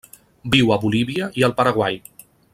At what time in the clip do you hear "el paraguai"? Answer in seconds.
1.49-2.01